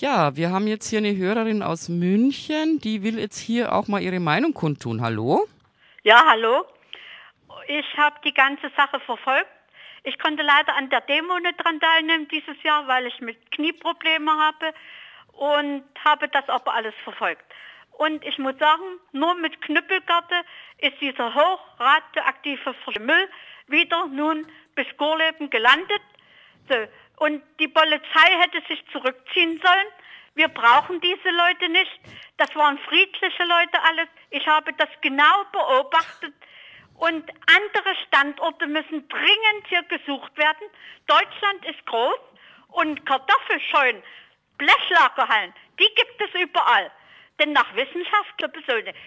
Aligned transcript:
Ja, 0.00 0.36
wir 0.36 0.50
haben 0.52 0.68
jetzt 0.68 0.88
hier 0.88 1.00
eine 1.00 1.16
Hörerin 1.16 1.60
aus 1.60 1.88
München, 1.88 2.78
die 2.78 3.02
will 3.02 3.18
jetzt 3.18 3.36
hier 3.36 3.72
auch 3.72 3.88
mal 3.88 4.00
ihre 4.00 4.20
Meinung 4.20 4.54
kundtun. 4.54 5.02
Hallo? 5.02 5.48
Ja, 6.04 6.24
hallo. 6.24 6.64
Ich 7.66 7.84
habe 7.96 8.14
die 8.24 8.32
ganze 8.32 8.70
Sache 8.76 9.00
verfolgt. 9.00 9.50
Ich 10.04 10.16
konnte 10.20 10.44
leider 10.44 10.76
an 10.76 10.88
der 10.88 11.00
Demo 11.00 11.40
nicht 11.40 11.56
dran 11.58 11.80
teilnehmen 11.80 12.28
dieses 12.28 12.62
Jahr, 12.62 12.86
weil 12.86 13.06
ich 13.06 13.20
mit 13.20 13.50
Knieprobleme 13.50 14.30
habe 14.30 14.72
und 15.32 15.82
habe 16.04 16.28
das 16.28 16.48
aber 16.48 16.74
alles 16.74 16.94
verfolgt. 17.02 17.42
Und 17.90 18.24
ich 18.24 18.38
muss 18.38 18.56
sagen, 18.56 19.00
nur 19.10 19.34
mit 19.34 19.60
Knüppelgarte 19.62 20.36
ist 20.78 21.00
dieser 21.00 21.34
hochradioaktive 21.34 22.72
Müll 23.00 23.28
wieder 23.66 24.06
nun 24.06 24.46
bis 24.76 24.86
Gorleben 24.96 25.50
gelandet. 25.50 26.02
So. 26.68 26.76
Und 27.18 27.42
die 27.58 27.68
Polizei 27.68 28.30
hätte 28.40 28.62
sich 28.68 28.84
zurückziehen 28.92 29.60
sollen. 29.64 29.86
Wir 30.34 30.48
brauchen 30.48 31.00
diese 31.00 31.30
Leute 31.30 31.68
nicht. 31.68 32.00
Das 32.36 32.54
waren 32.54 32.78
friedliche 32.78 33.44
Leute 33.44 33.82
alles. 33.88 34.08
Ich 34.30 34.46
habe 34.46 34.72
das 34.74 34.88
genau 35.00 35.44
beobachtet. 35.52 36.34
Und 36.94 37.28
andere 37.56 37.94
Standorte 38.06 38.66
müssen 38.66 39.08
dringend 39.08 39.66
hier 39.68 39.82
gesucht 39.84 40.36
werden. 40.36 40.68
Deutschland 41.06 41.64
ist 41.66 41.84
groß 41.86 42.20
und 42.68 43.04
Kartoffelscheunen, 43.06 44.02
Blechlagerhallen, 44.58 45.54
die 45.78 45.88
gibt 45.94 46.20
es 46.20 46.40
überall. 46.40 46.90
Denn 47.38 47.52
nach 47.52 47.74
Wissenschaft, 47.74 48.34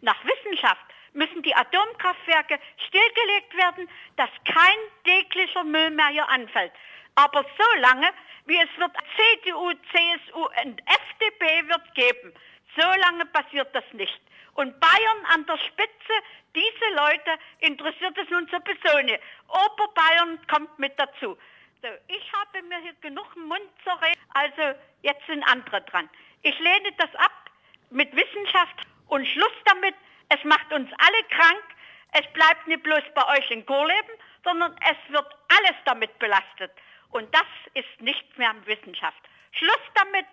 nach 0.00 0.24
Wissenschaft 0.24 0.86
müssen 1.12 1.42
die 1.42 1.54
Atomkraftwerke 1.54 2.58
stillgelegt 2.86 3.56
werden, 3.56 3.88
dass 4.16 4.30
kein 4.44 4.78
täglicher 5.04 5.64
Müll 5.64 5.90
mehr 5.90 6.08
hier 6.08 6.28
anfällt. 6.28 6.72
Aber 7.14 7.42
so 7.42 7.80
lange, 7.80 8.08
wie 8.46 8.58
es 8.58 8.68
wird 8.78 8.92
CDU, 9.16 9.72
CSU 9.92 10.46
und 10.64 10.80
FDP 10.86 11.68
wird 11.68 11.94
geben, 11.94 12.34
so 12.76 12.86
lange 13.00 13.26
passiert 13.26 13.74
das 13.74 13.84
nicht. 13.92 14.20
Und 14.54 14.78
Bayern 14.80 15.24
an 15.32 15.46
der 15.46 15.58
Spitze, 15.58 16.12
diese 16.54 16.94
Leute 16.94 17.38
interessiert 17.60 18.16
es 18.18 18.28
nun 18.30 18.46
sowieso 18.48 18.98
nicht. 19.02 19.20
Oberbayern 19.48 20.38
kommt 20.46 20.78
mit 20.78 20.98
dazu. 20.98 21.38
So, 21.82 21.88
ich 22.08 22.32
habe 22.32 22.62
mir 22.62 22.78
hier 22.78 22.94
genug 23.00 23.34
Mund 23.36 23.68
zu 23.82 23.90
reden, 23.90 24.20
also 24.34 24.78
jetzt 25.02 25.26
sind 25.26 25.42
andere 25.44 25.80
dran. 25.82 26.08
Ich 26.42 26.58
lehne 26.58 26.92
das 26.98 27.14
ab 27.16 27.50
mit 27.90 28.14
Wissenschaft 28.14 28.86
und 29.08 29.26
Schluss 29.26 29.52
damit. 29.64 29.94
Es 30.28 30.42
macht 30.44 30.72
uns 30.72 30.90
alle 30.98 31.24
krank. 31.30 31.64
Es 32.12 32.26
bleibt 32.32 32.66
nicht 32.66 32.82
bloß 32.82 33.02
bei 33.14 33.38
euch 33.38 33.50
in 33.50 33.64
Gorleben, 33.64 34.14
sondern 34.44 34.76
es 34.82 35.12
wird 35.12 35.26
alles 35.48 35.76
damit 35.84 36.18
belastet. 36.18 36.72
Und 37.12 37.32
das 37.34 37.46
ist 37.74 38.00
nicht 38.00 38.38
mehr 38.38 38.54
Wissenschaft. 38.66 39.22
Schluss 39.52 39.80
damit 39.94 40.26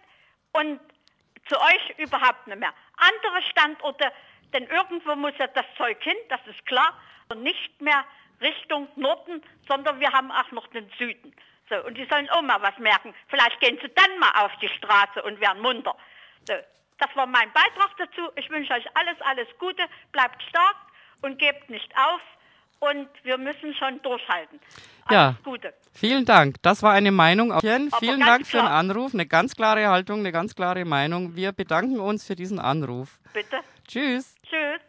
und 0.53 0.79
zu 1.47 1.59
euch 1.59 1.97
überhaupt 1.97 2.47
nicht 2.47 2.59
mehr. 2.59 2.73
Andere 2.97 3.41
Standorte, 3.49 4.11
denn 4.53 4.65
irgendwo 4.67 5.15
muss 5.15 5.33
ja 5.37 5.47
das 5.47 5.65
Zeug 5.77 6.01
hin, 6.01 6.15
das 6.29 6.39
ist 6.47 6.65
klar. 6.65 6.99
Und 7.29 7.43
nicht 7.43 7.79
mehr 7.81 8.03
Richtung 8.41 8.87
Norden, 8.95 9.43
sondern 9.67 9.99
wir 9.99 10.11
haben 10.11 10.31
auch 10.31 10.51
noch 10.51 10.67
den 10.67 10.89
Süden. 10.97 11.35
So, 11.69 11.75
und 11.85 11.95
die 11.97 12.05
sollen 12.05 12.29
auch 12.29 12.41
mal 12.41 12.61
was 12.61 12.77
merken. 12.79 13.13
Vielleicht 13.27 13.59
gehen 13.59 13.77
sie 13.81 13.89
dann 13.89 14.17
mal 14.17 14.45
auf 14.45 14.55
die 14.57 14.69
Straße 14.69 15.21
und 15.21 15.39
werden 15.39 15.61
munter. 15.61 15.95
So, 16.47 16.55
das 16.97 17.15
war 17.15 17.27
mein 17.27 17.51
Beitrag 17.53 17.95
dazu. 17.97 18.31
Ich 18.35 18.49
wünsche 18.49 18.73
euch 18.73 18.85
alles, 18.97 19.21
alles 19.21 19.47
Gute. 19.59 19.83
Bleibt 20.11 20.41
stark 20.43 20.77
und 21.21 21.37
gebt 21.37 21.69
nicht 21.69 21.95
auf. 21.95 22.21
Und 22.79 23.09
wir 23.23 23.37
müssen 23.37 23.73
schon 23.75 24.01
durchhalten. 24.01 24.59
Alles 25.05 25.11
ja, 25.11 25.35
Gute. 25.43 25.73
Vielen 25.91 26.25
Dank. 26.25 26.55
Das 26.61 26.81
war 26.81 26.93
eine 26.93 27.11
Meinung. 27.11 27.57
Vielen 27.59 27.91
Aber 27.91 28.25
Dank 28.25 28.47
für 28.47 28.57
den. 28.57 28.67
Anruf. 28.67 29.13
Eine 29.13 29.25
ganz 29.25 29.55
klare 29.55 29.87
Haltung, 29.87 30.19
eine 30.19 30.31
ganz 30.31 30.55
klare 30.55 30.85
Meinung. 30.85 31.35
Wir 31.35 31.51
bedanken 31.51 31.99
uns 31.99 32.25
für 32.25 32.35
diesen 32.35 32.59
Anruf. 32.59 33.19
Bitte. 33.33 33.57
Tschüss. 33.87 34.35
Tschüss. 34.43 34.79